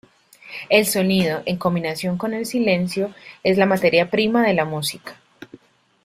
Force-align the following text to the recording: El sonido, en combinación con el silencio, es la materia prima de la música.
El 0.69 0.87
sonido, 0.87 1.43
en 1.45 1.57
combinación 1.57 2.17
con 2.17 2.33
el 2.33 2.47
silencio, 2.47 3.13
es 3.43 3.59
la 3.59 3.67
materia 3.67 4.09
prima 4.09 4.41
de 4.41 4.55
la 4.55 4.65
música. 4.65 5.21